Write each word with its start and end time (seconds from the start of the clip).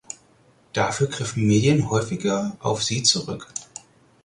Dafür 0.73 1.05
griffen 1.09 1.45
Medien 1.45 1.87
häufiger 1.91 2.57
auf 2.59 2.83
sie 2.83 3.03
zurück. 3.03 3.53